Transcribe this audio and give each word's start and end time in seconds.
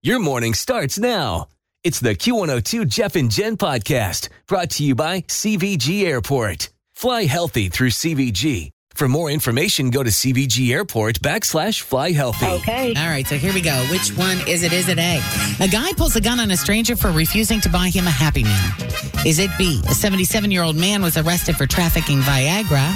Your 0.00 0.20
morning 0.20 0.54
starts 0.54 0.96
now. 0.96 1.48
It's 1.82 1.98
the 1.98 2.14
Q102 2.14 2.86
Jeff 2.86 3.16
and 3.16 3.28
Jen 3.28 3.56
podcast 3.56 4.28
brought 4.46 4.70
to 4.70 4.84
you 4.84 4.94
by 4.94 5.22
CVG 5.22 6.04
Airport. 6.04 6.68
Fly 6.94 7.24
healthy 7.24 7.68
through 7.68 7.90
CVG. 7.90 8.70
For 8.94 9.08
more 9.08 9.28
information, 9.28 9.90
go 9.90 10.04
to 10.04 10.10
CVG 10.10 10.70
Airport 10.72 11.18
backslash 11.20 11.80
fly 11.80 12.12
healthy. 12.12 12.46
Okay. 12.46 12.94
All 12.94 13.08
right, 13.08 13.26
so 13.26 13.36
here 13.38 13.52
we 13.52 13.60
go. 13.60 13.74
Which 13.90 14.10
one 14.16 14.38
is 14.46 14.62
it? 14.62 14.72
Is 14.72 14.88
it 14.88 15.00
A? 15.00 15.20
A 15.58 15.66
guy 15.66 15.92
pulls 15.96 16.14
a 16.14 16.20
gun 16.20 16.38
on 16.38 16.52
a 16.52 16.56
stranger 16.56 16.94
for 16.94 17.10
refusing 17.10 17.60
to 17.62 17.68
buy 17.68 17.88
him 17.88 18.06
a 18.06 18.10
Happy 18.10 18.44
Meal. 18.44 19.26
Is 19.26 19.40
it 19.40 19.50
B? 19.58 19.82
A 19.88 19.94
77 19.94 20.52
year 20.52 20.62
old 20.62 20.76
man 20.76 21.02
was 21.02 21.16
arrested 21.16 21.56
for 21.56 21.66
trafficking 21.66 22.20
Viagra. 22.20 22.94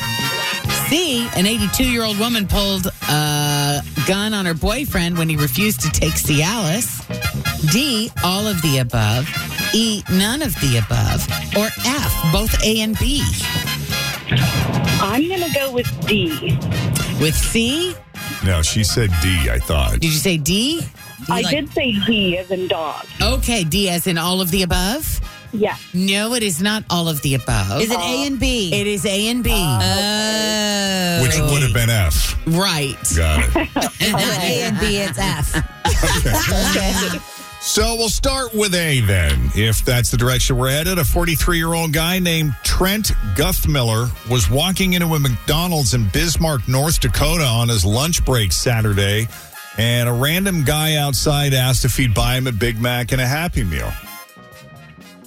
C? 0.89 1.27
An 1.34 1.47
82 1.47 1.83
year 1.83 2.05
old 2.05 2.20
woman 2.20 2.47
pulled 2.47 2.86
a 3.08 3.83
gun 4.06 4.34
on 4.34 4.47
her 4.47 4.55
boyfriend 4.55 5.17
when 5.19 5.28
he 5.28 5.36
refused 5.36 5.81
to 5.81 5.91
take 5.91 6.12
Cialis. 6.14 7.00
D? 7.72 8.11
All 8.25 8.47
of 8.47 8.61
the 8.62 8.78
above. 8.78 9.28
E? 9.75 10.03
None 10.11 10.42
of 10.42 10.55
the 10.56 10.78
above. 10.78 11.27
Or 11.56 11.67
F? 11.86 12.33
Both 12.33 12.62
A 12.64 12.80
and 12.80 12.98
B. 12.98 13.23
I'm 15.00 15.27
going 15.28 15.42
to 15.42 15.55
go 15.55 15.73
with 15.73 15.89
D. 16.06 16.56
With 17.20 17.34
C? 17.34 17.95
No, 18.45 18.62
she 18.62 18.83
said 18.84 19.11
D, 19.23 19.48
I 19.50 19.58
thought. 19.58 19.92
Did 19.95 20.05
you 20.05 20.11
say 20.12 20.36
D? 20.36 20.80
D 20.80 20.86
I 21.28 21.41
like- 21.42 21.50
did 21.50 21.73
say 21.73 21.92
D 22.06 22.36
as 22.39 22.50
in 22.50 22.67
dog. 22.69 23.06
Okay, 23.20 23.62
D 23.64 23.89
as 23.89 24.06
in 24.06 24.19
all 24.19 24.41
of 24.41 24.50
the 24.50 24.62
above? 24.62 25.20
Yeah. 25.53 25.77
No, 25.92 26.33
it 26.34 26.42
is 26.42 26.62
not 26.62 26.83
all 26.89 27.08
of 27.08 27.20
the 27.23 27.34
above. 27.34 27.83
Is 27.83 27.91
it 27.91 27.98
A 27.98 28.27
and 28.27 28.41
B? 28.41 28.73
It 28.73 28.86
is 28.86 29.05
A 29.05 29.28
and 29.28 29.45
B. 29.45 29.50
Oh. 29.55 31.20
Which 31.23 31.39
would 31.53 31.62
have 31.62 31.75
been 31.75 31.91
F. 31.91 32.22
right. 32.47 32.97
Got 33.17 33.45
it. 33.57 33.69
It's 34.05 34.12
not 34.12 34.39
A 34.43 34.62
and 34.62 34.81
B, 34.81 34.97
it's 34.98 35.19
F. 35.19 35.57
okay. 36.77 37.19
So 37.61 37.95
we'll 37.95 38.09
start 38.09 38.53
with 38.53 38.75
A 38.75 39.01
then. 39.03 39.51
If 39.55 39.85
that's 39.85 40.11
the 40.11 40.17
direction 40.17 40.57
we're 40.57 40.70
headed, 40.70 40.98
a 40.98 41.05
43 41.05 41.57
year 41.57 41.73
old 41.75 41.93
guy 41.93 42.19
named 42.19 42.55
Trent 42.65 43.13
Guthmiller 43.37 44.11
was 44.29 44.51
walking 44.51 44.95
into 44.95 45.07
a 45.14 45.19
McDonald's 45.20 45.95
in 45.95 46.08
Bismarck, 46.08 46.67
North 46.67 46.98
Dakota 47.01 47.45
on 47.45 47.69
his 47.69 47.85
lunch 47.85 48.25
break 48.25 48.51
Saturday, 48.51 49.29
and 49.79 50.08
a 50.08 50.13
random 50.13 50.64
guy 50.64 50.97
outside 50.97 51.55
asked 51.55 51.85
if 51.85 51.97
he'd 51.97 52.13
buy 52.13 52.36
him 52.36 52.48
a 52.48 52.52
Big 52.52 52.81
Mac 52.81 53.13
and 53.13 53.20
a 53.20 53.27
Happy 53.27 53.63
Meal. 53.63 53.92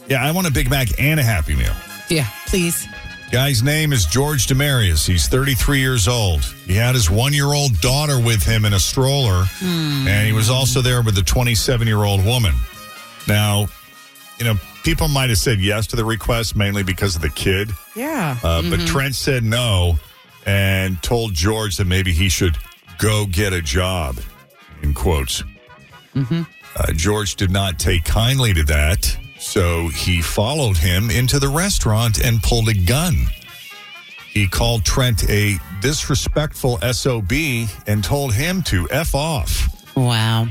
Yeah, 0.09 0.21
I 0.23 0.31
want 0.31 0.45
a 0.45 0.51
Big 0.51 0.69
Mac 0.69 0.89
and 0.99 1.21
a 1.21 1.23
Happy 1.23 1.55
Meal. 1.55 1.73
Yeah, 2.09 2.27
please. 2.47 2.85
Guy's 3.35 3.61
name 3.61 3.91
is 3.91 4.05
George 4.05 4.47
Demarius. 4.47 5.05
He's 5.05 5.27
33 5.27 5.79
years 5.81 6.07
old. 6.07 6.45
He 6.65 6.73
had 6.73 6.95
his 6.95 7.09
one 7.11 7.33
year 7.33 7.47
old 7.53 7.81
daughter 7.81 8.17
with 8.17 8.41
him 8.41 8.63
in 8.63 8.71
a 8.71 8.79
stroller, 8.79 9.43
and 9.61 10.25
he 10.25 10.31
was 10.31 10.49
also 10.49 10.79
there 10.81 11.01
with 11.01 11.17
a 11.17 11.21
27 11.21 11.85
year 11.85 12.05
old 12.05 12.23
woman. 12.23 12.53
Now, 13.27 13.67
you 14.39 14.45
know, 14.45 14.53
people 14.85 15.09
might 15.09 15.27
have 15.31 15.37
said 15.37 15.59
yes 15.59 15.85
to 15.87 15.97
the 15.97 16.05
request 16.05 16.55
mainly 16.55 16.81
because 16.81 17.17
of 17.17 17.21
the 17.21 17.29
kid, 17.29 17.71
Yeah. 17.93 18.37
uh, 18.41 18.61
but 18.69 18.79
Trent 18.87 19.15
said 19.15 19.43
no 19.43 19.99
and 20.45 21.03
told 21.03 21.33
George 21.33 21.75
that 21.75 21.87
maybe 21.87 22.13
he 22.13 22.29
should 22.29 22.55
go 22.99 23.25
get 23.25 23.51
a 23.51 23.61
job, 23.61 24.17
in 24.81 24.93
quotes. 24.93 25.43
Uh, 26.15 26.45
George 26.93 27.35
did 27.35 27.51
not 27.51 27.79
take 27.79 28.05
kindly 28.05 28.53
to 28.53 28.63
that, 28.63 29.17
so 29.45 29.87
he 29.89 30.21
followed 30.21 30.77
him 30.77 31.09
into 31.09 31.39
the 31.39 31.47
restaurant 31.47 32.19
and 32.23 32.41
pulled 32.41 32.67
a 32.69 32.73
gun. 32.73 33.15
He 34.31 34.47
called 34.47 34.83
Trent 34.83 35.29
a 35.29 35.57
disrespectful 35.81 36.79
SOB 36.91 37.31
and 37.87 38.03
told 38.03 38.33
him 38.33 38.61
to 38.63 38.87
F 38.91 39.15
off. 39.15 39.69
Wow. 39.95 40.47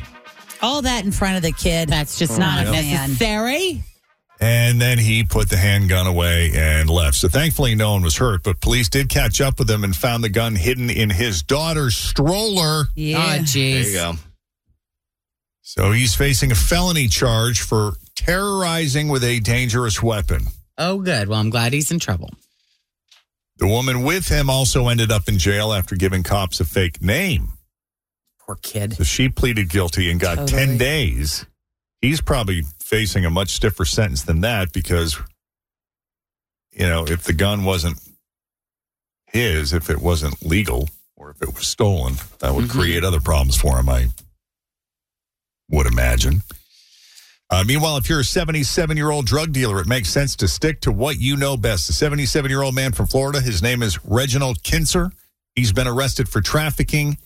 All 0.62 0.80
that 0.82 1.04
in 1.04 1.12
front 1.12 1.36
of 1.36 1.42
the 1.42 1.52
kid. 1.52 1.88
That's 1.90 2.18
just 2.18 2.32
Oh, 2.32 2.38
not 2.38 2.64
man. 2.64 2.72
necessary. 2.72 3.82
And 4.40 4.80
then 4.80 4.98
he 4.98 5.24
put 5.24 5.50
the 5.50 5.56
handgun 5.56 6.06
away 6.06 6.50
and 6.54 6.88
left. 6.88 7.16
So 7.16 7.28
thankfully, 7.28 7.74
no 7.74 7.92
one 7.92 8.02
was 8.02 8.16
hurt, 8.16 8.42
but 8.42 8.60
police 8.60 8.88
did 8.88 9.08
catch 9.08 9.40
up 9.40 9.58
with 9.58 9.70
him 9.70 9.84
and 9.84 9.94
found 9.94 10.24
the 10.24 10.28
gun 10.28 10.54
hidden 10.54 10.88
in 10.90 11.10
his 11.10 11.42
daughter's 11.42 11.96
stroller. 11.96 12.84
Yeah. 12.94 13.18
Oh, 13.18 13.42
jeez. 13.42 13.54
There 13.54 13.82
you 13.88 13.92
go. 13.94 14.12
So 15.66 15.92
he's 15.92 16.14
facing 16.14 16.52
a 16.52 16.54
felony 16.54 17.08
charge 17.08 17.62
for 17.62 17.94
terrorizing 18.14 19.08
with 19.08 19.24
a 19.24 19.40
dangerous 19.40 20.02
weapon. 20.02 20.44
Oh, 20.76 20.98
good. 21.00 21.26
Well, 21.28 21.40
I'm 21.40 21.48
glad 21.48 21.72
he's 21.72 21.90
in 21.90 21.98
trouble. 21.98 22.30
The 23.56 23.66
woman 23.66 24.02
with 24.02 24.28
him 24.28 24.50
also 24.50 24.88
ended 24.88 25.10
up 25.10 25.26
in 25.26 25.38
jail 25.38 25.72
after 25.72 25.96
giving 25.96 26.22
cops 26.22 26.60
a 26.60 26.66
fake 26.66 27.00
name. 27.00 27.52
Poor 28.40 28.56
kid. 28.56 28.92
So 28.94 29.04
she 29.04 29.30
pleaded 29.30 29.70
guilty 29.70 30.10
and 30.10 30.20
got 30.20 30.46
10 30.46 30.76
days. 30.76 31.46
He's 32.02 32.20
probably 32.20 32.62
facing 32.80 33.24
a 33.24 33.30
much 33.30 33.48
stiffer 33.48 33.86
sentence 33.86 34.22
than 34.22 34.42
that 34.42 34.70
because, 34.70 35.16
you 36.72 36.86
know, 36.86 37.06
if 37.06 37.22
the 37.22 37.32
gun 37.32 37.64
wasn't 37.64 37.98
his, 39.28 39.72
if 39.72 39.88
it 39.88 40.02
wasn't 40.02 40.44
legal, 40.44 40.90
or 41.16 41.30
if 41.30 41.40
it 41.40 41.54
was 41.54 41.66
stolen, 41.66 42.16
that 42.40 42.54
would 42.54 42.66
Mhm. 42.66 42.70
create 42.70 43.02
other 43.02 43.20
problems 43.20 43.56
for 43.56 43.78
him, 43.78 43.88
I 43.88 44.10
would 45.70 45.86
imagine. 45.86 46.42
Uh, 47.50 47.62
meanwhile, 47.64 47.96
if 47.96 48.08
you're 48.08 48.20
a 48.20 48.24
77 48.24 48.96
year 48.96 49.10
old 49.10 49.26
drug 49.26 49.52
dealer, 49.52 49.80
it 49.80 49.86
makes 49.86 50.08
sense 50.08 50.34
to 50.36 50.48
stick 50.48 50.80
to 50.80 50.92
what 50.92 51.18
you 51.18 51.36
know 51.36 51.56
best. 51.56 51.86
The 51.86 51.92
77 51.92 52.50
year 52.50 52.62
old 52.62 52.74
man 52.74 52.92
from 52.92 53.06
Florida, 53.06 53.40
his 53.40 53.62
name 53.62 53.82
is 53.82 54.04
Reginald 54.04 54.62
Kinzer. 54.62 55.12
He's 55.54 55.72
been 55.72 55.86
arrested 55.86 56.28
for 56.28 56.40
trafficking 56.40 57.18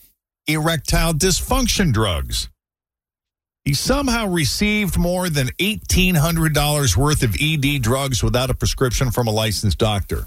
erectile 0.47 1.12
dysfunction 1.12 1.93
drugs. 1.93 2.48
He 3.65 3.75
somehow 3.75 4.28
received 4.28 4.97
more 4.97 5.28
than 5.28 5.48
$1,800 5.59 6.97
worth 6.97 7.22
of 7.22 7.37
ED 7.38 7.82
drugs 7.82 8.22
without 8.22 8.50
a 8.50 8.54
prescription 8.54 9.10
from 9.10 9.27
a 9.27 9.31
licensed 9.31 9.78
doctor. 9.78 10.25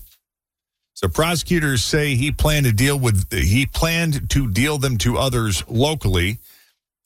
So 0.94 1.08
prosecutors 1.08 1.84
say 1.84 2.16
he 2.16 2.32
planned 2.32 2.68
to 2.68 2.72
deal 2.72 3.00
with 3.00 3.32
he 3.32 3.66
planned 3.66 4.30
to 4.30 4.48
deal 4.48 4.78
them 4.78 4.98
to 5.00 5.18
others 5.18 5.64
locally. 5.68 6.38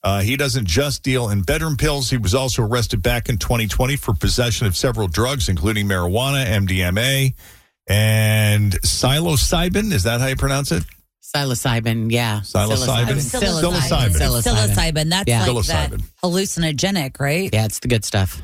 Uh, 0.06 0.20
he 0.20 0.36
doesn't 0.36 0.68
just 0.68 1.02
deal 1.02 1.30
in 1.30 1.42
bedroom 1.42 1.76
pills. 1.76 2.08
He 2.10 2.16
was 2.16 2.32
also 2.32 2.62
arrested 2.62 3.02
back 3.02 3.28
in 3.28 3.38
2020 3.38 3.96
for 3.96 4.14
possession 4.14 4.68
of 4.68 4.76
several 4.76 5.08
drugs, 5.08 5.48
including 5.48 5.88
marijuana, 5.88 6.46
MDMA, 6.46 7.34
and 7.88 8.72
psilocybin. 8.82 9.92
Is 9.92 10.04
that 10.04 10.20
how 10.20 10.28
you 10.28 10.36
pronounce 10.36 10.70
it? 10.70 10.84
Psilocybin, 11.34 12.12
yeah. 12.12 12.38
Psilocybin? 12.44 13.16
Psilocybin. 13.16 14.12
Psilocybin. 14.12 14.42
Psilocybin. 14.44 15.10
That's 15.10 15.28
Yeah. 15.28 15.44
like 15.44 15.66
that 15.66 15.92
hallucinogenic, 16.22 17.18
right? 17.18 17.50
Yeah, 17.52 17.64
it's 17.64 17.80
the 17.80 17.88
good 17.88 18.04
stuff. 18.04 18.42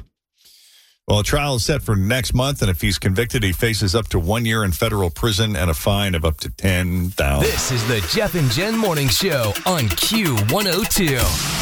Well, 1.08 1.18
a 1.18 1.24
trial 1.24 1.56
is 1.56 1.64
set 1.64 1.82
for 1.82 1.96
next 1.96 2.32
month, 2.32 2.62
and 2.62 2.70
if 2.70 2.80
he's 2.80 2.96
convicted, 2.98 3.42
he 3.42 3.50
faces 3.52 3.94
up 3.96 4.06
to 4.10 4.20
one 4.20 4.46
year 4.46 4.62
in 4.64 4.70
federal 4.70 5.10
prison 5.10 5.56
and 5.56 5.68
a 5.68 5.74
fine 5.74 6.14
of 6.14 6.24
up 6.24 6.38
to 6.40 6.50
ten 6.50 7.10
thousand. 7.10 7.50
This 7.50 7.72
is 7.72 7.86
the 7.88 8.00
Jeff 8.12 8.36
and 8.36 8.48
Jen 8.52 8.76
Morning 8.78 9.08
Show 9.08 9.52
on 9.66 9.88
Q102. 9.88 11.18
always 11.18 11.61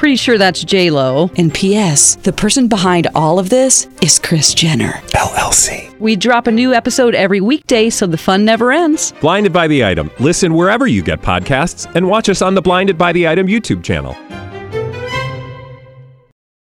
Pretty 0.00 0.16
sure 0.16 0.38
that's 0.38 0.64
J 0.64 0.88
Lo. 0.88 1.30
And 1.36 1.52
P.S. 1.52 2.16
The 2.16 2.32
person 2.32 2.68
behind 2.68 3.08
all 3.14 3.38
of 3.38 3.50
this 3.50 3.86
is 4.00 4.18
Kris 4.18 4.54
Jenner 4.54 4.92
LLC. 5.08 5.94
We 6.00 6.16
drop 6.16 6.46
a 6.46 6.50
new 6.50 6.72
episode 6.72 7.14
every 7.14 7.42
weekday, 7.42 7.90
so 7.90 8.06
the 8.06 8.16
fun 8.16 8.46
never 8.46 8.72
ends. 8.72 9.12
Blinded 9.20 9.52
by 9.52 9.68
the 9.68 9.84
item. 9.84 10.10
Listen 10.18 10.54
wherever 10.54 10.86
you 10.86 11.02
get 11.02 11.20
podcasts, 11.20 11.84
and 11.94 12.08
watch 12.08 12.30
us 12.30 12.40
on 12.40 12.54
the 12.54 12.62
Blinded 12.62 12.96
by 12.96 13.12
the 13.12 13.28
Item 13.28 13.46
YouTube 13.46 13.84
channel. 13.84 14.16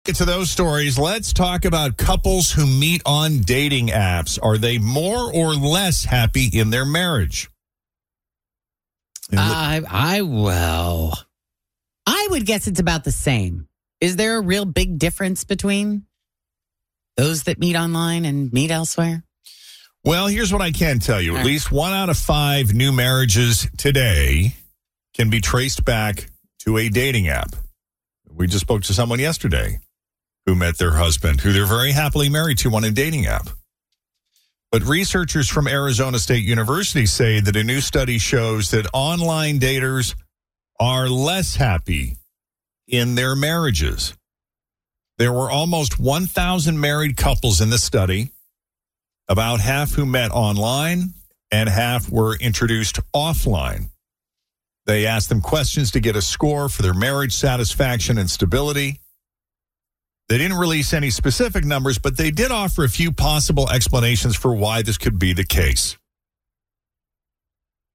Get 0.03 0.17
to 0.17 0.25
those 0.25 0.49
stories. 0.51 0.99
Let's 0.99 1.31
talk 1.31 1.63
about 1.63 1.95
couples 1.95 2.51
who 2.51 2.67
meet 2.67 3.01
on 3.05 3.39
dating 3.39 3.87
apps. 3.87 4.37
Are 4.43 4.57
they 4.57 4.79
more 4.79 5.33
or 5.33 5.53
less 5.53 6.03
happy 6.03 6.49
in 6.51 6.71
their 6.71 6.83
marriage? 6.83 7.49
I, 9.31 9.81
I, 9.87 10.23
well, 10.23 11.17
I 12.11 12.27
would 12.31 12.47
guess 12.47 12.65
it's 12.65 12.79
about 12.79 13.03
the 13.03 13.11
same. 13.11 13.67
Is 14.01 14.15
there 14.15 14.37
a 14.37 14.41
real 14.41 14.65
big 14.65 14.97
difference 14.97 15.43
between 15.43 16.07
those 17.17 17.43
that 17.43 17.59
meet 17.59 17.75
online 17.75 18.25
and 18.25 18.51
meet 18.51 18.71
elsewhere? 18.71 19.23
Well, 20.03 20.25
here's 20.25 20.51
what 20.51 20.63
I 20.63 20.71
can 20.71 20.97
tell 20.97 21.21
you. 21.21 21.37
At 21.37 21.45
least 21.45 21.71
one 21.71 21.93
out 21.93 22.09
of 22.09 22.17
five 22.17 22.73
new 22.73 22.91
marriages 22.91 23.67
today 23.77 24.55
can 25.13 25.29
be 25.29 25.39
traced 25.39 25.85
back 25.85 26.31
to 26.65 26.79
a 26.79 26.89
dating 26.89 27.27
app. 27.27 27.55
We 28.27 28.47
just 28.47 28.61
spoke 28.61 28.81
to 28.83 28.93
someone 28.93 29.19
yesterday 29.19 29.79
who 30.47 30.55
met 30.55 30.79
their 30.79 30.93
husband, 30.93 31.41
who 31.41 31.53
they're 31.53 31.67
very 31.67 31.91
happily 31.91 32.27
married 32.27 32.57
to 32.59 32.73
on 32.73 32.85
a 32.85 32.89
dating 32.89 33.27
app. 33.27 33.49
But 34.71 34.81
researchers 34.81 35.47
from 35.47 35.67
Arizona 35.67 36.17
State 36.17 36.43
University 36.43 37.05
say 37.05 37.39
that 37.39 37.55
a 37.55 37.63
new 37.63 37.81
study 37.81 38.17
shows 38.17 38.71
that 38.71 38.87
online 38.93 39.59
daters 39.59 40.15
are 40.79 41.09
less 41.09 41.55
happy 41.55 42.17
in 42.87 43.15
their 43.15 43.35
marriages. 43.35 44.13
There 45.17 45.33
were 45.33 45.51
almost 45.51 45.99
1,000 45.99 46.79
married 46.79 47.17
couples 47.17 47.59
in 47.59 47.69
the 47.69 47.77
study, 47.77 48.31
about 49.27 49.59
half 49.59 49.91
who 49.91 50.05
met 50.05 50.31
online 50.31 51.13
and 51.51 51.67
half 51.67 52.09
were 52.09 52.35
introduced 52.37 52.99
offline. 53.13 53.89
They 54.85 55.05
asked 55.05 55.29
them 55.29 55.41
questions 55.41 55.91
to 55.91 55.99
get 55.99 56.15
a 56.15 56.21
score 56.21 56.69
for 56.69 56.81
their 56.81 56.93
marriage 56.93 57.33
satisfaction 57.35 58.17
and 58.17 58.29
stability. 58.29 59.01
They 60.29 60.37
didn't 60.37 60.57
release 60.57 60.93
any 60.93 61.09
specific 61.09 61.65
numbers, 61.65 61.99
but 61.99 62.17
they 62.17 62.31
did 62.31 62.51
offer 62.51 62.83
a 62.83 62.89
few 62.89 63.11
possible 63.11 63.69
explanations 63.69 64.35
for 64.35 64.55
why 64.55 64.81
this 64.81 64.97
could 64.97 65.19
be 65.19 65.33
the 65.33 65.43
case. 65.43 65.97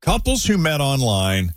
Couples 0.02 0.44
who 0.44 0.58
met 0.58 0.80
online 0.80 1.54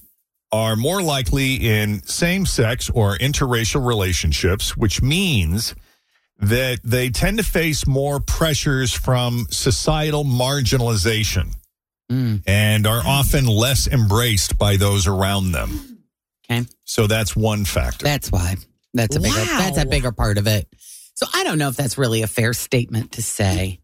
are 0.52 0.76
more 0.76 1.02
likely 1.02 1.56
in 1.56 2.04
same 2.04 2.46
sex 2.46 2.90
or 2.90 3.18
interracial 3.18 3.86
relationships, 3.86 4.78
which 4.78 5.02
means 5.02 5.76
that 6.40 6.80
they 6.84 7.10
tend 7.10 7.38
to 7.38 7.44
face 7.44 7.88
more 7.88 8.20
pressures 8.20 8.92
from 8.94 9.46
societal 9.50 10.24
marginalization 10.24 11.56
hmm. 12.10 12.38
and 12.46 12.86
are 12.86 13.02
often 13.06 13.46
less 13.48 13.88
embraced 13.88 14.58
by 14.58 14.78
those 14.78 15.08
around 15.08 15.52
them. 15.52 16.04
Okay. 16.50 16.66
So 16.86 17.08
that's 17.08 17.36
one 17.36 17.66
factor. 17.66 18.06
That's 18.06 18.32
why. 18.32 18.56
That's 18.94 19.16
a 19.16 19.20
bigger. 19.20 19.36
Wow. 19.36 19.58
That's 19.60 19.78
a 19.78 19.86
bigger 19.86 20.12
part 20.12 20.38
of 20.38 20.48
it. 20.48 20.68
So 21.16 21.26
I 21.34 21.44
don't 21.44 21.58
know 21.58 21.68
if 21.70 21.76
that's 21.76 21.98
really 21.98 22.22
a 22.22 22.28
fair 22.28 22.54
statement 22.54 23.14
to 23.14 23.24
say. 23.24 23.80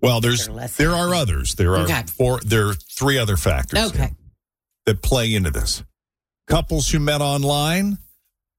Well, 0.00 0.20
there's 0.20 0.48
there 0.76 0.90
are 0.90 1.14
others. 1.14 1.54
There 1.54 1.74
are 1.76 1.84
Okay. 1.84 2.02
four. 2.16 2.40
There 2.44 2.68
are 2.68 2.74
three 2.74 3.18
other 3.18 3.36
factors 3.36 3.90
Okay. 3.90 4.12
That 4.88 5.02
play 5.02 5.34
into 5.34 5.50
this. 5.50 5.84
Couples 6.46 6.88
who 6.88 6.98
met 6.98 7.20
online 7.20 7.98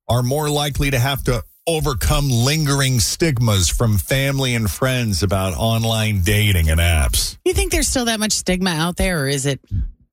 are 0.08 0.22
more 0.22 0.48
likely 0.48 0.92
to 0.92 1.00
have 1.00 1.24
to 1.24 1.44
overcome 1.66 2.30
lingering 2.30 3.00
stigmas 3.00 3.68
from 3.68 3.98
family 3.98 4.54
and 4.54 4.70
friends 4.70 5.24
about 5.24 5.56
online 5.58 6.22
dating 6.22 6.70
and 6.70 6.80
apps. 6.80 7.38
You 7.44 7.54
think 7.54 7.72
there's 7.72 7.88
still 7.88 8.06
that 8.06 8.20
much 8.20 8.34
stigma 8.34 8.70
out 8.70 8.96
there, 8.96 9.24
or 9.24 9.28
is 9.28 9.48
it? 9.48 9.60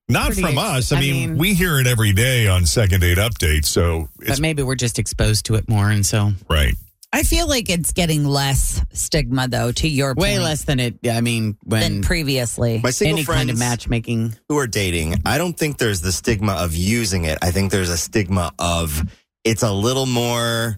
Not 0.08 0.32
from 0.32 0.44
ex- 0.44 0.58
us. 0.58 0.92
I, 0.92 1.00
mean, 1.00 1.36
we 1.36 1.52
hear 1.52 1.78
it 1.80 1.86
every 1.86 2.12
day 2.12 2.48
on 2.48 2.64
second 2.64 3.00
date 3.00 3.18
updates. 3.18 3.66
So 3.66 4.08
but 4.26 4.40
maybe 4.40 4.62
we're 4.62 4.74
just 4.74 4.98
exposed 4.98 5.46
to 5.46 5.56
it 5.56 5.68
more, 5.68 5.90
and 5.90 6.04
so 6.04 6.32
right. 6.48 6.74
I 7.12 7.22
feel 7.22 7.48
like 7.48 7.70
it's 7.70 7.92
getting 7.92 8.24
less 8.24 8.82
stigma, 8.92 9.48
though, 9.48 9.72
to 9.72 9.88
your 9.88 10.14
way 10.14 10.34
point, 10.34 10.42
less 10.42 10.64
than 10.64 10.80
it. 10.80 10.98
I 11.08 11.20
mean, 11.20 11.56
when 11.62 11.80
than 11.80 12.02
previously. 12.02 12.80
My 12.82 12.90
single 12.90 13.18
any 13.18 13.24
friends 13.24 13.38
kind 13.38 13.50
of 13.50 13.58
matchmaking. 13.58 14.36
who 14.48 14.58
are 14.58 14.66
dating, 14.66 15.22
I 15.24 15.38
don't 15.38 15.56
think 15.56 15.78
there's 15.78 16.00
the 16.00 16.12
stigma 16.12 16.52
of 16.52 16.74
using 16.74 17.24
it. 17.24 17.38
I 17.42 17.52
think 17.52 17.70
there's 17.70 17.90
a 17.90 17.96
stigma 17.96 18.52
of 18.58 19.02
it's 19.44 19.62
a 19.62 19.72
little 19.72 20.06
more 20.06 20.76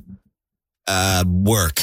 uh, 0.87 1.25
work. 1.27 1.81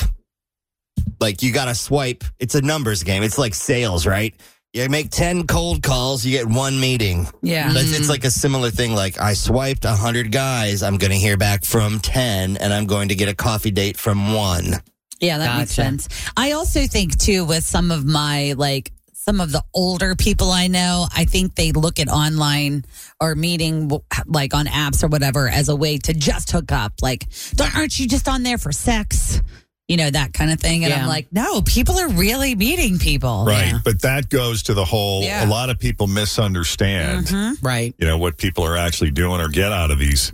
Like 1.20 1.44
you 1.44 1.52
got 1.52 1.66
to 1.66 1.76
swipe. 1.76 2.24
It's 2.40 2.56
a 2.56 2.62
numbers 2.62 3.04
game. 3.04 3.24
It's 3.24 3.38
like 3.38 3.56
sales, 3.56 4.06
right? 4.06 4.36
You 4.76 4.90
make 4.90 5.10
10 5.10 5.48
cold 5.48 5.82
calls, 5.82 6.26
you 6.26 6.32
get 6.38 6.48
one 6.48 6.78
meeting. 6.78 7.30
Yeah. 7.42 7.72
But 7.72 7.84
it's 7.84 7.98
mm-hmm. 7.98 8.10
like 8.10 8.26
a 8.26 8.30
similar 8.30 8.72
thing. 8.72 8.94
Like 8.94 9.18
I 9.22 9.32
swiped 9.32 9.86
100 9.86 10.34
guys, 10.34 10.84
I'm 10.84 10.98
going 10.98 11.12
to 11.12 11.18
hear 11.18 11.38
back 11.38 11.64
from 11.64 12.02
10, 12.02 12.58
and 12.58 12.74
I'm 12.74 12.86
going 12.86 13.08
to 13.08 13.16
get 13.16 13.30
a 13.30 13.34
coffee 13.34 13.72
date 13.72 13.96
from 13.96 14.34
one. 14.34 14.74
Yeah, 15.22 15.38
that 15.38 15.58
makes 15.60 15.78
Gotcha. 15.78 15.82
sense. 15.82 16.10
I 16.36 16.52
also 16.52 16.88
think 16.88 17.18
too 17.18 17.46
with 17.46 17.64
some 17.64 17.90
of 17.90 18.04
my 18.04 18.54
like 18.58 18.92
some 19.14 19.40
of 19.40 19.54
the 19.54 19.64
older 19.74 20.14
people 20.14 20.52
I 20.52 20.68
know, 20.68 21.08
I 21.16 21.24
think 21.24 21.56
they 21.56 21.72
look 21.72 21.98
at 22.02 22.10
online 22.10 22.84
or 23.22 23.34
meeting 23.34 23.90
like 24.26 24.54
on 24.54 24.66
apps 24.66 25.06
or 25.06 25.08
whatever 25.08 25.48
as 25.48 25.70
a 25.70 25.76
way 25.76 26.00
to 26.00 26.14
just 26.14 26.52
hook 26.52 26.74
up. 26.74 26.96
Like, 27.02 27.28
"Don't- 27.56 27.74
aren't 27.78 27.98
you 27.98 28.10
just 28.10 28.28
on 28.28 28.44
there 28.44 28.58
for 28.58 28.74
sex? 28.74 29.40
You 29.88 29.98
know 29.98 30.10
that 30.10 30.34
kind 30.34 30.52
of 30.52 30.60
thing. 30.60 30.84
And 30.84 30.92
Yeah. 30.92 31.02
I'm 31.04 31.08
like, 31.08 31.28
no, 31.32 31.62
people 31.62 32.00
are 32.00 32.10
really 32.10 32.56
meeting 32.56 32.98
people. 32.98 33.46
Right. 33.46 33.76
But 33.84 34.02
that 34.02 34.30
goes 34.30 34.64
to 34.64 34.74
the 34.74 34.84
whole, 34.86 35.22
Yeah. 35.24 35.46
a 35.46 35.48
lot 35.48 35.70
of 35.70 35.78
people 35.80 36.08
misunderstand. 36.08 37.32
Right. 37.62 37.94
you 38.00 38.08
know 38.08 38.18
what 38.18 38.38
people 38.38 38.64
are 38.66 38.78
actually 38.78 39.12
doing 39.12 39.40
or 39.42 39.48
get 39.48 39.72
out 39.72 39.92
of 39.92 40.00
these 40.00 40.34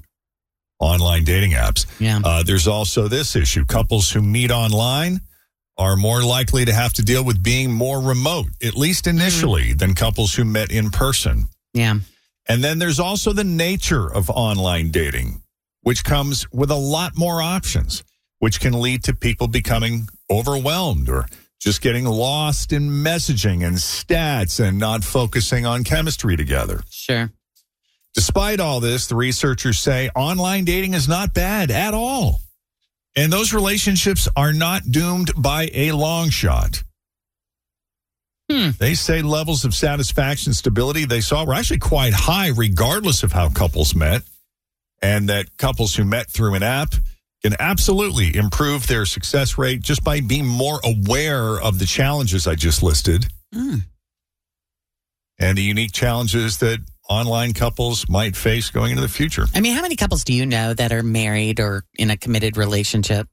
online 0.79 1.23
dating 1.25 1.51
apps. 1.51 1.85
Yeah. 1.99 2.21
Uh, 2.23 2.43
there's 2.43 2.67
also 2.67 3.07
this 3.07 3.35
issue: 3.35 3.65
couples 3.65 4.09
who 4.09 4.21
meet 4.21 4.51
online 4.51 5.21
are 5.77 5.95
more 5.95 6.23
likely 6.23 6.63
to 6.65 6.73
have 6.73 6.93
to 6.93 7.01
deal 7.01 7.23
with 7.23 7.41
being 7.43 7.71
more 7.71 7.99
remote, 7.99 8.47
at 8.63 8.75
least 8.75 9.07
initially, 9.07 9.73
than 9.73 9.95
couples 9.95 10.33
who 10.33 10.45
met 10.45 10.71
in 10.71 10.89
person. 10.91 11.47
Yeah. 11.73 11.95
And 12.47 12.63
then 12.63 12.79
there's 12.79 12.99
also 12.99 13.33
the 13.33 13.43
nature 13.43 14.11
of 14.11 14.29
online 14.29 14.91
dating, 14.91 15.41
which 15.81 16.03
comes 16.03 16.49
with 16.51 16.71
a 16.71 16.75
lot 16.75 17.17
more 17.17 17.41
options, 17.41 18.03
which 18.41 18.59
can 18.59 18.73
lead 18.73 19.03
to 19.03 19.13
people 19.13 19.47
becoming 19.47 20.07
overwhelmed 20.27 21.07
or 21.07 21.27
just 21.59 21.79
getting 21.79 22.05
lost 22.05 22.73
in 22.73 22.89
messaging 22.89 23.63
and 23.63 23.77
stats 23.77 24.59
and 24.59 24.79
not 24.79 25.03
focusing 25.03 25.63
on 25.63 25.83
chemistry 25.83 26.35
together. 26.35 26.81
Sure. 26.89 27.31
Despite 28.15 28.59
all 28.59 28.79
this, 28.79 29.05
the 29.05 29.15
researchers 29.15 29.77
say 29.77 30.09
online 30.15 30.65
dating 30.65 30.95
is 30.95 31.07
not 31.07 31.35
bad 31.35 31.69
at 31.69 31.93
all. 31.93 32.39
And 33.15 33.31
those 33.31 33.53
relationships 33.53 34.27
are 34.35 34.53
not 34.53 34.89
doomed 34.89 35.31
by 35.37 35.69
a 35.71 35.91
long 35.91 36.31
shot. 36.31 36.81
Hmm. 38.51 38.71
They 38.79 38.95
say 38.95 39.21
levels 39.21 39.65
of 39.65 39.75
satisfaction, 39.75 40.49
and 40.49 40.55
stability 40.55 41.05
they 41.05 41.21
saw 41.21 41.45
were 41.45 41.53
actually 41.53 41.77
quite 41.77 42.13
high, 42.13 42.47
regardless 42.47 43.21
of 43.21 43.33
how 43.33 43.49
couples 43.49 43.93
met. 43.93 44.23
And 44.99 45.29
that 45.29 45.57
couples 45.57 45.95
who 45.95 46.05
met 46.05 46.27
through 46.27 46.55
an 46.55 46.63
app 46.63 46.95
can 47.41 47.55
absolutely 47.59 48.35
improve 48.35 48.87
their 48.87 49.05
success 49.05 49.57
rate 49.57 49.81
just 49.81 50.03
by 50.03 50.21
being 50.21 50.45
more 50.45 50.79
aware 50.83 51.59
of 51.59 51.79
the 51.79 51.85
challenges 51.85 52.47
I 52.47 52.55
just 52.55 52.83
listed 52.83 53.25
hmm. 53.53 53.77
and 55.39 55.57
the 55.57 55.63
unique 55.63 55.91
challenges 55.91 56.59
that 56.59 56.79
online 57.09 57.53
couples 57.53 58.07
might 58.07 58.35
face 58.35 58.69
going 58.69 58.91
into 58.91 59.01
the 59.01 59.09
future. 59.09 59.45
I 59.53 59.59
mean, 59.59 59.75
how 59.75 59.81
many 59.81 59.95
couples 59.95 60.23
do 60.23 60.33
you 60.33 60.45
know 60.45 60.73
that 60.73 60.91
are 60.93 61.03
married 61.03 61.59
or 61.59 61.83
in 61.97 62.09
a 62.09 62.17
committed 62.17 62.57
relationship 62.57 63.27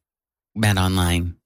met 0.55 0.79
online? 0.79 1.37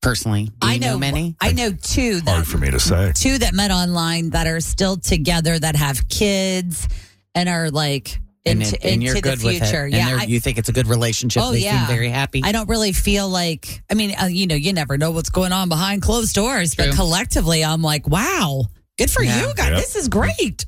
Personally, 0.00 0.50
do 0.58 0.66
you 0.66 0.74
I 0.74 0.78
know, 0.78 0.98
many. 0.98 1.36
I 1.40 1.52
know 1.52 1.70
two 1.70 2.20
that 2.22 2.30
Hard 2.32 2.46
for 2.46 2.58
me 2.58 2.72
to 2.72 2.80
say. 2.80 3.12
two 3.14 3.38
that 3.38 3.54
met 3.54 3.70
online 3.70 4.30
that 4.30 4.48
are 4.48 4.60
still 4.60 4.96
together 4.96 5.56
that 5.56 5.76
have 5.76 6.08
kids 6.08 6.88
and 7.36 7.48
are 7.48 7.70
like 7.70 8.18
into, 8.44 8.64
and, 8.66 8.74
it- 8.74 8.84
and 8.84 9.02
you're 9.02 9.16
into 9.16 9.28
good 9.30 9.38
the 9.40 9.46
with 9.46 9.56
it. 9.56 9.64
future. 9.66 9.84
And 9.84 9.92
yeah, 9.94 10.18
I- 10.20 10.24
you 10.24 10.40
think 10.40 10.58
it's 10.58 10.68
a 10.68 10.72
good 10.72 10.86
relationship. 10.88 11.42
Oh 11.44 11.52
they 11.52 11.60
yeah, 11.60 11.86
seem 11.86 11.96
very 11.96 12.08
happy. 12.08 12.42
I 12.44 12.52
don't 12.52 12.68
really 12.68 12.92
feel 12.92 13.28
like. 13.28 13.82
I 13.90 13.94
mean, 13.94 14.14
uh, 14.20 14.26
you 14.26 14.46
know, 14.46 14.54
you 14.54 14.72
never 14.72 14.98
know 14.98 15.10
what's 15.12 15.30
going 15.30 15.52
on 15.52 15.68
behind 15.68 16.02
closed 16.02 16.34
doors, 16.34 16.74
but 16.74 16.94
collectively, 16.94 17.64
I'm 17.64 17.82
like, 17.82 18.08
wow, 18.08 18.64
good 18.98 19.10
for 19.10 19.22
Yeah. 19.22 19.40
you 19.48 19.54
guys. 19.54 19.68
Yep. 19.70 19.76
This 19.78 19.96
is 19.96 20.08
great. 20.08 20.66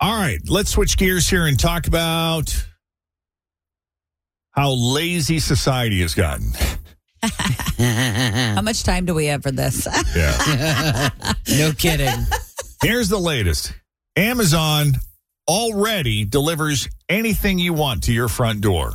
All 0.00 0.16
right, 0.18 0.40
let's 0.48 0.70
switch 0.70 0.96
gears 0.96 1.28
here 1.30 1.46
and 1.46 1.56
talk 1.58 1.86
about 1.86 2.66
how 4.50 4.72
lazy 4.72 5.38
society 5.38 6.00
has 6.00 6.14
gotten. 6.14 6.52
How 7.78 8.62
much 8.62 8.82
time 8.82 9.04
do 9.06 9.14
we 9.14 9.26
have 9.26 9.42
for 9.44 9.50
this? 9.52 9.86
Yeah. 10.14 11.08
no 11.56 11.72
kidding. 11.72 12.26
Here's 12.82 13.08
the 13.08 13.18
latest 13.18 13.72
Amazon 14.16 14.94
already 15.52 16.24
delivers 16.24 16.88
anything 17.10 17.58
you 17.58 17.74
want 17.74 18.04
to 18.04 18.12
your 18.12 18.28
front 18.28 18.62
door. 18.62 18.94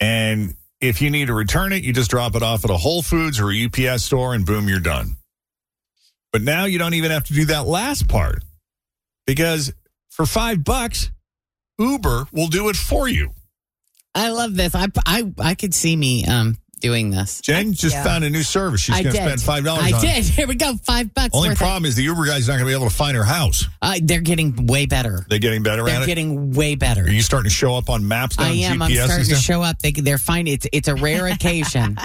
And 0.00 0.54
if 0.80 1.00
you 1.00 1.08
need 1.08 1.26
to 1.26 1.34
return 1.34 1.72
it, 1.72 1.84
you 1.84 1.92
just 1.92 2.10
drop 2.10 2.34
it 2.34 2.42
off 2.42 2.64
at 2.64 2.70
a 2.70 2.76
Whole 2.76 3.00
Foods 3.00 3.38
or 3.38 3.52
a 3.52 3.64
UPS 3.64 4.02
store 4.02 4.34
and 4.34 4.44
boom, 4.44 4.68
you're 4.68 4.80
done. 4.80 5.16
But 6.32 6.42
now 6.42 6.64
you 6.64 6.78
don't 6.78 6.94
even 6.94 7.12
have 7.12 7.24
to 7.24 7.32
do 7.32 7.44
that 7.46 7.66
last 7.66 8.08
part 8.08 8.42
because 9.24 9.72
for 10.10 10.26
five 10.26 10.64
bucks, 10.64 11.10
Uber 11.78 12.26
will 12.32 12.48
do 12.48 12.68
it 12.68 12.76
for 12.76 13.06
you. 13.08 13.30
I 14.16 14.30
love 14.30 14.56
this. 14.56 14.74
I 14.74 14.88
I 15.06 15.32
I 15.38 15.54
could 15.54 15.74
see 15.74 15.94
me 15.94 16.24
um 16.26 16.56
doing 16.78 17.10
this. 17.10 17.40
Jen 17.40 17.72
just 17.72 17.94
Yeah. 17.94 18.04
found 18.04 18.24
a 18.24 18.30
new 18.30 18.42
service. 18.42 18.80
She's 18.80 18.94
I 18.96 19.02
going 19.02 19.14
to 19.16 19.22
spend 19.22 19.42
five 19.42 19.64
dollars. 19.64 19.92
I 19.92 19.96
on 19.96 20.00
did. 20.02 20.16
It. 20.18 20.24
Here 20.28 20.46
we 20.46 20.54
go. 20.54 20.74
Five 20.84 21.12
bucks. 21.14 21.34
Only 21.34 21.48
worth 21.50 21.58
it. 21.58 21.60
problem 21.60 21.84
is 21.84 21.94
the 21.96 22.02
Uber 22.04 22.26
guy's 22.26 22.46
not 22.48 22.54
going 22.54 22.64
to 22.66 22.70
be 22.70 22.74
able 22.74 22.88
to 22.88 22.94
find 22.94 23.16
her 23.16 23.24
house. 23.24 23.64
Uh, 23.82 23.98
they're 24.02 24.20
getting 24.20 24.66
way 24.66 24.86
better. 24.86 25.24
They're 25.28 25.38
getting 25.38 25.62
better 25.62 25.84
They're 25.84 25.96
at 25.96 26.02
it. 26.02 26.06
getting 26.06 26.52
way 26.52 26.74
better. 26.74 27.02
Are 27.02 27.08
you 27.10 27.22
starting 27.22 27.48
to 27.50 27.54
show 27.54 27.74
up 27.76 27.90
on 27.90 28.06
maps 28.06 28.38
now? 28.38 28.44
I 28.46 28.48
and 28.50 28.74
am. 28.74 28.82
I'm 28.82 28.92
starting 28.92 29.26
to 29.26 29.34
show 29.36 29.62
up. 29.62 29.78
They, 29.80 29.92
they're 29.92 30.18
finding 30.18 30.54
it's 30.54 30.66
it's 30.72 30.88
a 30.88 30.94
rare 30.94 31.26
occasion. 31.32 31.96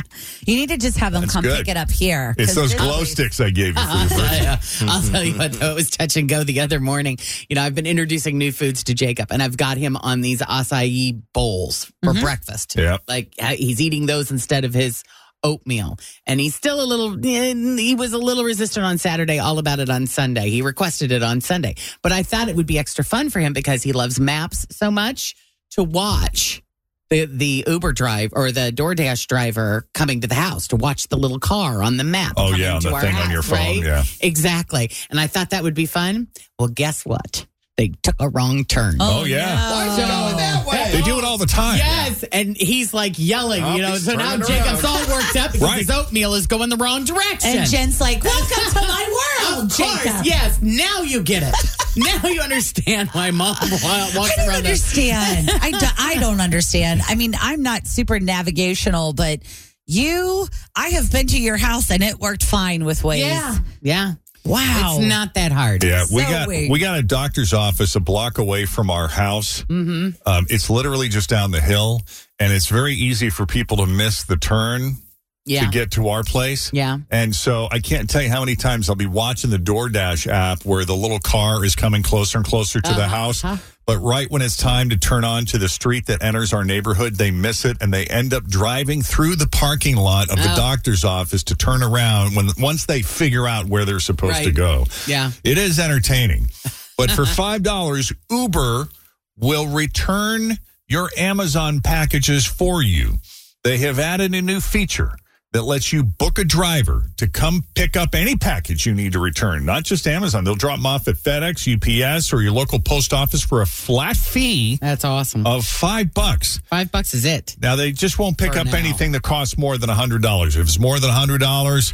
You 0.45 0.55
need 0.55 0.69
to 0.69 0.77
just 0.77 0.97
have 0.97 1.13
them 1.13 1.21
That's 1.21 1.33
come 1.33 1.43
good. 1.43 1.57
pick 1.59 1.67
it 1.69 1.77
up 1.77 1.89
here. 1.91 2.35
It's 2.37 2.53
those 2.55 2.71
this- 2.71 2.79
glow 2.81 3.03
sticks 3.03 3.39
I 3.39 3.49
gave 3.49 3.75
you. 3.75 3.81
I'll 3.83 4.07
For 4.07 4.15
your 4.15 4.27
tell, 4.27 4.41
you, 4.41 4.87
I'll 4.93 5.01
tell 5.01 5.23
you 5.23 5.37
what, 5.37 5.53
though, 5.53 5.71
it 5.71 5.75
was 5.75 5.89
touch 5.91 6.17
and 6.17 6.27
go 6.29 6.43
the 6.43 6.59
other 6.61 6.79
morning. 6.79 7.17
You 7.49 7.55
know, 7.55 7.63
I've 7.63 7.75
been 7.75 7.85
introducing 7.87 8.37
new 8.37 8.51
foods 8.51 8.83
to 8.85 8.93
Jacob, 8.93 9.31
and 9.31 9.41
I've 9.41 9.57
got 9.57 9.77
him 9.77 9.95
on 9.97 10.21
these 10.21 10.41
acai 10.41 11.21
bowls 11.33 11.91
for 12.03 12.13
breakfast. 12.13 12.75
Yeah. 12.77 12.97
Like 13.07 13.33
uh, 13.39 13.47
he's 13.55 13.81
eating 13.81 14.05
those 14.05 14.31
instead 14.31 14.62
of 14.63 14.74
his 14.74 15.03
oatmeal. 15.43 15.98
And 16.25 16.39
he's 16.39 16.55
still 16.55 16.82
a 16.82 16.86
little, 16.86 17.17
he 17.17 17.96
was 17.96 18.13
a 18.13 18.17
little 18.17 18.43
resistant 18.43 18.86
on 18.86 18.98
Saturday, 18.98 19.39
all 19.39 19.60
about 19.60 19.79
it 19.79 19.89
on 19.89 20.08
Sunday. 20.08 20.50
He 20.50 20.62
requested 20.62 21.12
it 21.12 21.22
on 21.22 21.41
Sunday. 21.41 21.75
But 22.01 22.12
I 22.12 22.24
thought 22.24 22.48
it 22.48 22.55
would 22.55 22.65
be 22.65 22.79
extra 22.79 23.03
fun 23.03 23.29
for 23.29 23.39
him 23.39 23.53
because 23.53 23.84
he 23.84 23.91
loves 23.91 24.20
maps 24.20 24.65
so 24.72 24.89
much 24.89 25.36
to 25.72 25.84
watch 25.84 26.63
the, 27.10 27.25
the 27.25 27.65
Uber 27.67 27.91
drive 27.91 28.32
or 28.34 28.51
the 28.51 28.72
DoorDash 28.74 29.27
driver 29.27 29.88
coming 29.93 30.22
to 30.22 30.27
the 30.27 30.36
house 30.36 30.70
to 30.70 30.75
watch 30.75 31.10
the 31.10 31.17
little 31.17 31.39
car 31.39 31.84
on 31.84 31.98
the 31.98 32.03
map. 32.03 32.34
Oh, 32.38 32.55
yeah, 32.55 32.75
on 32.75 32.82
the 32.82 32.98
thing 33.00 33.15
on 33.15 33.29
your 33.29 33.43
phone, 33.43 33.58
right? 33.58 33.84
yeah. 33.84 34.03
Exactly. 34.22 34.89
And 35.10 35.20
I 35.20 35.27
thought 35.27 35.51
that 35.51 35.63
would 35.63 35.75
be 35.75 35.86
fun. 35.86 36.29
Well, 36.58 36.70
guess 36.70 37.05
what? 37.05 37.46
They 37.75 37.91
took 38.03 38.15
a 38.19 38.29
wrong 38.29 38.65
turn. 38.65 38.97
Oh, 38.99 39.21
oh 39.21 39.23
yeah. 39.25 39.71
Why's 39.71 39.97
it 39.97 40.01
going 40.07 40.37
that 40.37 40.65
way? 40.67 40.91
They 40.91 41.01
do 41.01 41.17
it 41.17 41.23
all 41.23 41.39
the 41.39 41.47
time. 41.47 41.77
Yes, 41.79 42.21
and 42.31 42.55
he's 42.55 42.93
like 42.93 43.15
yelling, 43.17 43.63
Oh, 43.63 43.75
you 43.75 43.81
know. 43.81 43.95
So 43.95 44.13
now 44.13 44.37
Jacob's 44.37 44.83
around. 44.83 44.85
all 44.85 45.15
worked 45.15 45.35
up 45.35 45.51
because 45.53 45.61
Right. 45.67 45.79
his 45.79 45.89
oatmeal 45.89 46.35
is 46.35 46.45
going 46.45 46.69
the 46.69 46.77
wrong 46.77 47.03
direction. 47.03 47.57
And 47.57 47.69
Jen's 47.69 47.99
like, 47.99 48.23
welcome 48.23 48.73
to 48.73 48.79
my 48.79 49.49
world, 49.49 49.71
of 49.71 49.75
course, 49.75 50.03
Jacob. 50.03 50.23
yes. 50.25 50.61
Now 50.61 51.01
you 51.01 51.23
get 51.23 51.41
it. 51.41 51.55
now 51.97 52.29
you 52.29 52.41
understand 52.41 53.09
why 53.09 53.31
mom 53.31 53.55
wa- 53.59 53.69
walks 54.15 54.17
I 54.17 54.33
don't 54.37 54.47
around. 54.49 54.55
understand. 54.57 55.49
I, 55.51 55.71
do, 55.71 55.85
I 55.97 56.17
don't 56.19 56.41
understand. 56.41 57.01
I 57.07 57.15
mean, 57.15 57.33
I'm 57.41 57.63
not 57.63 57.87
super 57.87 58.19
navigational, 58.19 59.13
but 59.13 59.39
you, 59.87 60.45
I 60.75 60.89
have 60.89 61.11
been 61.11 61.25
to 61.27 61.41
your 61.41 61.57
house 61.57 61.89
and 61.89 62.03
it 62.03 62.19
worked 62.19 62.43
fine 62.43 62.85
with 62.85 63.01
Waze. 63.01 63.19
Yeah, 63.21 63.57
yeah. 63.81 64.13
Wow. 64.45 64.97
It's 65.00 65.07
not 65.07 65.33
that 65.35 65.51
hard. 65.51 65.83
Yeah, 65.83 66.03
we 66.12 66.21
So 66.23 66.29
got 66.29 66.47
weird. 66.47 66.69
we 66.71 66.79
got 66.79 66.97
a 66.97 67.03
doctor's 67.03 67.53
office 67.53 67.95
a 67.95 68.00
block 68.00 68.38
away 68.38 68.65
from 68.65 68.89
our 68.89 69.07
house. 69.07 69.62
Mm-hmm. 69.63 70.09
Um, 70.27 70.45
it's 70.50 70.69
literally 70.69 71.07
just 71.09 71.29
down 71.29 71.51
the 71.51 71.62
hill, 71.62 72.01
and 72.39 72.51
it's 72.51 72.67
very 72.67 72.93
easy 72.93 73.29
for 73.29 73.45
people 73.45 73.77
to 73.77 73.85
miss 73.85 74.23
the 74.23 74.35
turn 74.38 74.97
Yeah. 75.45 75.65
to 75.65 75.71
get 75.71 75.91
to 75.91 76.09
our 76.09 76.23
place. 76.23 76.69
Yeah. 76.73 76.97
And 77.12 77.35
so 77.35 77.67
I 77.71 77.79
can't 77.79 78.09
tell 78.09 78.21
you 78.21 78.29
how 78.29 78.39
many 78.41 78.55
times 78.55 78.89
I'll 78.89 78.95
be 78.95 79.05
watching 79.05 79.50
the 79.50 79.57
DoorDash 79.57 80.27
app 80.27 80.63
where 80.65 80.85
the 80.85 80.95
little 80.95 81.19
car 81.19 81.63
is 81.65 81.75
coming 81.75 82.03
closer 82.03 82.38
and 82.38 82.45
closer 82.45 82.79
to 82.81 82.93
the 82.93 83.03
Uh-huh. 83.03 83.57
But 83.85 83.97
right 83.97 84.29
when 84.31 84.41
it's 84.41 84.55
time 84.55 84.89
to 84.89 84.97
turn 84.97 85.23
on 85.25 85.45
to 85.47 85.57
the 85.57 85.67
street 85.67 86.05
that 86.05 86.23
enters 86.23 86.53
our 86.53 86.63
neighborhood, 86.63 87.15
they 87.15 87.31
miss 87.31 87.65
it 87.65 87.77
and 87.81 87.93
they 87.93 88.05
end 88.05 88.33
up 88.33 88.45
driving 88.45 89.01
through 89.01 89.35
the 89.35 89.47
parking 89.47 89.97
lot 89.97 90.29
of 90.29 90.37
the 90.37 90.53
Oh. 90.53 90.55
doctor's 90.55 91.03
office 91.03 91.43
to 91.45 91.55
turn 91.55 91.83
around 91.83 92.35
when 92.35 92.49
once 92.57 92.85
they 92.85 93.01
figure 93.01 93.45
out 93.47 93.65
where 93.65 93.83
they're 93.83 93.99
supposed 93.99 94.43
to 94.43 94.51
go. 94.51 94.85
Yeah. 95.05 95.31
It 95.43 95.57
is 95.57 95.79
entertaining. 95.79 96.49
But 96.95 97.09
for 97.09 97.23
$5, 97.23 98.13
Uber 98.29 98.87
will 99.35 99.65
return 99.67 100.59
your 100.87 101.09
Amazon 101.17 101.81
packages 101.81 102.45
for 102.45 102.83
you. 102.83 103.17
They 103.63 103.79
have 103.79 103.97
added 103.97 104.35
a 104.35 104.41
new 104.43 104.59
feature 104.61 105.17
that 105.53 105.62
lets 105.63 105.93
you 105.93 106.03
book 106.03 106.39
a 106.39 106.43
driver 106.43 107.03
to 107.17 107.27
come 107.27 107.63
pick 107.75 107.95
up 107.95 108.15
any 108.15 108.36
package 108.36 108.86
you 108.88 108.93
need 108.95 109.13
to 109.13 109.19
return, 109.19 109.65
not 109.65 109.83
just 109.83 110.07
Amazon. 110.07 110.43
They'll 110.43 110.55
drop 110.55 110.77
them 110.77 110.86
off 110.88 111.07
at 111.07 111.15
FedEx, 111.15 111.67
UPS, 111.75 112.33
or 112.33 112.41
your 112.41 112.51
local 112.51 112.79
post 112.79 113.13
office 113.13 113.43
for 113.43 113.62
a 113.62 113.65
flat 113.67 114.17
fee 114.17 114.77
That's 114.81 115.05
awesome. 115.05 115.45
of 115.45 115.63
five 115.63 116.13
bucks. 116.13 116.60
Five 116.65 116.91
bucks 116.91 117.13
is 117.13 117.24
it. 117.25 117.55
Now 117.62 117.75
they 117.75 117.91
just 117.91 118.17
won't 118.17 118.38
pick 118.38 118.53
For 118.53 118.60
up 118.60 118.65
now. 118.67 118.77
anything 118.77 119.12
that 119.12 119.22
costs 119.22 119.57
more 119.57 119.77
than 119.77 119.89
hundred 119.89 120.24
dollars. 120.24 120.55
If 120.55 120.63
it's 120.63 120.79
more 120.79 121.00
than 121.00 121.12
hundred 121.12 121.39
dollars, 121.39 121.93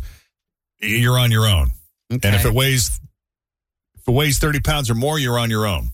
you're 0.80 1.20
on 1.20 1.30
your 1.30 1.46
own. 1.46 1.72
And 2.10 2.24
if 2.24 2.46
it 2.46 2.54
weighs 2.54 3.00
if 3.98 4.08
it 4.08 4.12
weighs 4.12 4.40
thirty 4.40 4.62
pounds 4.62 4.90
or 4.90 4.96
more, 4.96 5.20
you're 5.20 5.38
on 5.38 5.50
your 5.50 5.68
own. 5.68 5.90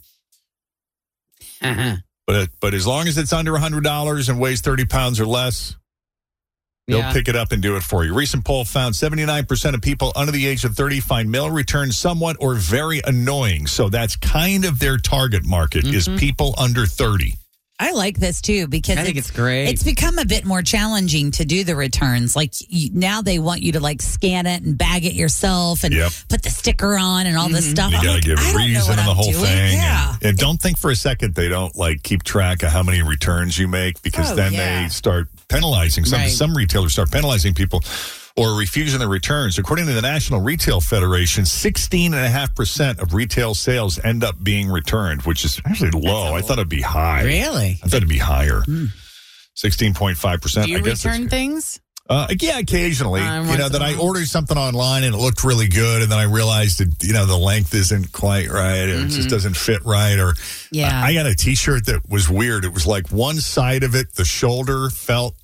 Uh-huh. 1.61 1.95
But 2.27 2.49
but 2.59 2.73
as 2.73 2.85
long 2.85 3.07
as 3.07 3.17
it's 3.17 3.33
under 3.33 3.57
hundred 3.57 3.83
dollars 3.83 4.29
and 4.29 4.39
weighs 4.39 4.61
thirty 4.61 4.85
pounds 4.85 5.19
or 5.19 5.25
less, 5.25 5.75
they'll 6.87 6.99
Yeah. 6.99 7.13
pick 7.13 7.27
it 7.27 7.35
up 7.35 7.51
and 7.51 7.61
do 7.61 7.75
it 7.75 7.83
for 7.83 8.05
you. 8.05 8.13
Recent 8.13 8.45
poll 8.45 8.65
found 8.65 8.95
seventy 8.95 9.25
nine 9.25 9.45
percent 9.45 9.75
of 9.75 9.81
people 9.81 10.11
under 10.15 10.31
the 10.31 10.45
age 10.45 10.65
of 10.65 10.75
thirty 10.75 10.99
find 10.99 11.29
mail 11.31 11.49
returns 11.49 11.97
somewhat 11.97 12.37
or 12.39 12.55
very 12.55 13.01
annoying. 13.05 13.67
So 13.67 13.89
that's 13.89 14.15
kind 14.15 14.65
of 14.65 14.79
their 14.79 14.97
target 14.97 15.45
market 15.45 15.85
is 15.85 16.07
Mm-hmm. 16.07 16.17
people 16.17 16.55
under 16.57 16.85
thirty. 16.85 17.35
I 17.77 17.91
like 17.91 18.17
this 18.17 18.39
too 18.39 18.67
because 18.67 18.97
I 18.97 19.03
think 19.03 19.17
it's 19.17 19.31
great. 19.31 19.67
It's 19.67 19.83
become 19.83 20.17
a 20.17 20.23
bit 20.25 20.45
more 20.45 20.61
challenging 20.61 21.31
to 21.31 21.43
do 21.43 21.65
the 21.65 21.75
returns. 21.75 22.33
Like 22.33 22.53
you, 22.69 22.89
now, 22.93 23.21
they 23.21 23.37
want 23.37 23.63
you 23.63 23.73
to 23.73 23.81
like 23.81 24.01
scan 24.01 24.45
it 24.45 24.63
and 24.63 24.77
bag 24.77 25.05
it 25.05 25.13
yourself 25.13 25.83
and 25.83 25.93
Yep. 25.93 26.11
put 26.29 26.43
the 26.43 26.49
sticker 26.49 26.97
on 26.97 27.25
and 27.27 27.37
all 27.37 27.49
this 27.49 27.65
mm-hmm. 27.65 27.75
stuff. 27.75 27.91
You 27.91 27.97
I'm 27.97 28.03
got 28.03 28.09
to 28.09 28.15
like, 28.15 28.23
give 28.23 28.39
I 28.39 28.51
a 28.51 28.55
reason 28.55 28.89
what 28.91 28.99
and 28.99 29.07
the 29.09 29.13
whole 29.13 29.31
doing. 29.31 29.43
thing. 29.43 29.73
Yeah. 29.73 30.13
And, 30.15 30.23
and 30.23 30.37
don't 30.37 30.61
think 30.61 30.77
for 30.77 30.89
a 30.89 30.95
second 30.95 31.35
they 31.35 31.49
don't 31.49 31.75
like 31.75 32.01
keep 32.03 32.23
track 32.23 32.63
of 32.63 32.69
how 32.69 32.81
many 32.81 33.01
returns 33.01 33.59
you 33.59 33.67
make 33.67 34.01
because 34.01 34.31
Oh, 34.31 34.35
then 34.35 34.53
yeah. 34.53 34.83
they 34.83 34.89
start 34.89 35.27
penalizing 35.49 36.05
some 36.05 36.21
Right. 36.21 36.31
some 36.31 36.55
retailers 36.55 36.93
start 36.93 37.11
penalizing 37.11 37.53
people 37.53 37.81
or 38.37 38.57
refusing 38.57 38.99
the 38.99 39.07
returns. 39.07 39.57
According 39.57 39.85
to 39.87 39.93
the 39.93 40.01
National 40.01 40.41
Retail 40.41 40.81
Federation, 40.81 41.43
16.5% 41.45 43.01
of 43.01 43.13
retail 43.13 43.55
sales 43.55 43.97
end 44.03 44.23
up 44.23 44.35
being 44.43 44.69
returned, 44.69 45.21
which 45.23 45.45
is 45.45 45.61
actually 45.65 45.91
low. 45.91 46.33
I 46.35 46.41
thought 46.41 46.57
it'd 46.57 46.67
be 46.69 46.81
high. 46.81 47.23
Really? 47.23 47.79
I 47.83 47.87
thought 47.87 47.97
it'd 47.97 48.09
be 48.09 48.17
higher. 48.17 48.61
16.5%. 49.55 50.65
Do 50.65 50.69
you 50.71 50.77
I 50.77 50.81
guess 50.81 51.05
return 51.05 51.29
things? 51.29 51.79
Uh, 52.07 52.27
yeah, 52.39 52.59
occasionally. 52.59 53.21
Uh, 53.21 53.43
you 53.51 53.57
know 53.57 53.67
that 53.67 53.81
I 53.81 53.97
ordered 53.97 54.27
something 54.27 54.57
online 54.57 55.03
and 55.03 55.15
it 55.15 55.17
looked 55.17 55.43
really 55.43 55.67
good, 55.67 56.03
and 56.03 56.11
then 56.11 56.19
I 56.19 56.25
realized 56.25 56.77
that 56.79 57.03
you 57.03 57.13
know 57.13 57.25
the 57.25 57.35
length 57.37 57.73
isn't 57.73 58.11
quite 58.11 58.47
right, 58.47 58.87
or 58.87 59.05
it 59.05 59.07
just 59.07 59.27
doesn't 59.27 59.55
fit 59.57 59.83
right, 59.85 60.19
or 60.19 60.33
Mm-hmm. 60.33 60.75
Yeah. 60.75 61.01
I 61.03 61.13
got 61.15 61.25
a 61.25 61.33
T-shirt 61.33 61.85
that 61.87 62.07
was 62.07 62.29
weird. 62.29 62.63
It 62.63 62.73
was 62.73 62.85
like 62.85 63.09
one 63.11 63.37
side 63.37 63.81
of 63.83 63.95
it, 63.95 64.13
the 64.15 64.25
shoulder 64.25 64.89
felt 64.91 65.35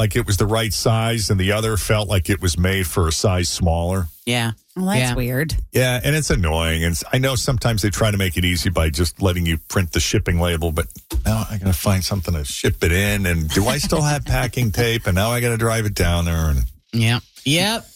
like 0.00 0.16
it 0.16 0.26
was 0.26 0.38
the 0.38 0.46
right 0.46 0.72
size, 0.72 1.28
and 1.30 1.38
the 1.38 1.52
other 1.52 1.76
felt 1.76 2.08
like 2.08 2.30
it 2.30 2.40
was 2.40 2.56
made 2.58 2.86
for 2.86 3.06
a 3.06 3.12
size 3.12 3.48
smaller. 3.50 4.08
Yeah. 4.24 4.52
Well, 4.74 4.86
that's 4.86 4.98
Yeah. 5.10 5.14
weird. 5.14 5.56
Yeah, 5.72 6.00
and 6.02 6.16
it's 6.16 6.30
annoying. 6.30 6.84
And 6.84 6.98
I 7.12 7.18
know 7.18 7.34
sometimes 7.36 7.82
they 7.82 7.90
try 7.90 8.10
to 8.10 8.16
make 8.16 8.36
it 8.38 8.44
easy 8.44 8.70
by 8.70 8.88
just 8.88 9.20
letting 9.20 9.44
you 9.44 9.58
print 9.58 9.92
the 9.92 10.00
shipping 10.00 10.40
label, 10.40 10.72
but 10.72 10.86
now 11.26 11.46
I 11.50 11.58
got 11.58 11.66
to 11.66 11.72
find 11.74 12.02
something 12.04 12.32
to 12.34 12.44
ship 12.44 12.82
it 12.82 12.92
in. 12.92 13.26
And 13.26 13.48
do 13.50 13.66
I 13.68 13.76
still 13.78 14.00
have 14.02 14.24
packing 14.36 14.72
tape? 14.72 15.06
And 15.06 15.14
now 15.16 15.30
I 15.30 15.40
got 15.40 15.50
to 15.50 15.58
drive 15.58 15.84
it 15.84 15.94
down 15.94 16.24
there. 16.24 16.48
And 16.50 16.64
Yep. 16.92 17.22
Yep. 17.44 17.86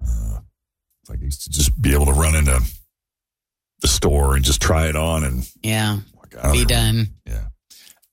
It's 0.00 1.10
like 1.10 1.20
I 1.20 1.24
used 1.24 1.42
to 1.44 1.50
just 1.50 1.80
be 1.80 1.94
able 1.94 2.06
to 2.06 2.12
run 2.12 2.34
into 2.36 2.60
the 3.80 3.88
store 3.88 4.36
and 4.36 4.44
just 4.44 4.60
try 4.62 4.86
it 4.88 4.94
on 4.96 5.24
and 5.24 5.48
Yeah. 5.62 5.98
walk 6.14 6.34
out 6.40 6.52
Be 6.52 6.62
of 6.62 6.68
there. 6.68 6.76
done. 6.76 7.08
Yeah. 7.26 7.46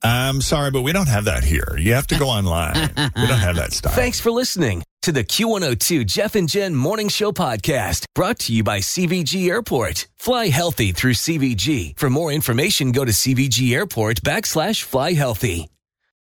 I'm 0.05 0.41
sorry, 0.41 0.71
but 0.71 0.81
we 0.83 0.91
don't 0.93 1.07
have 1.09 1.25
that 1.25 1.43
here. 1.43 1.75
You 1.77 1.93
have 1.93 2.07
to 2.07 2.19
go 2.19 2.27
online. 2.27 2.91
we 3.15 3.27
don't 3.27 3.39
have 3.39 3.55
that 3.55 3.73
style. 3.77 3.93
Thanks 3.93 4.19
for 4.19 4.31
listening 4.31 4.83
to 5.01 5.11
the 5.11 5.23
Q102 5.23 6.05
Jeff 6.05 6.35
and 6.35 6.47
Jen 6.47 6.75
Morning 6.75 7.09
Show 7.09 7.31
podcast 7.31 8.05
brought 8.13 8.39
to 8.39 8.53
you 8.53 8.63
by 8.63 8.79
CVG 8.79 9.49
Airport. 9.49 10.07
Fly 10.17 10.47
healthy 10.47 10.91
through 10.91 11.13
CVG. 11.13 11.97
For 11.97 12.09
more 12.09 12.31
information, 12.31 12.91
go 12.91 13.03
to 13.05 13.11
CVG 13.11 13.73
Airport 13.73 14.21
backslash 14.21 14.83
fly 14.83 15.13
healthy. 15.13 15.69